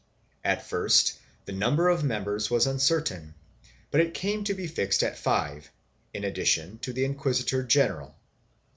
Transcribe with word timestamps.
At 0.43 0.65
first 0.67 1.19
the 1.45 1.51
number 1.51 1.87
of 1.87 2.03
members 2.03 2.49
was 2.49 2.65
uncertain, 2.65 3.35
but 3.91 4.01
it 4.01 4.15
came 4.15 4.43
to 4.45 4.55
be 4.55 4.65
fixed 4.65 5.03
at 5.03 5.15
five, 5.15 5.69
in 6.11 6.23
addition 6.23 6.79
to 6.79 6.91
the 6.91 7.05
inquisitor 7.05 7.61
general. 7.61 8.15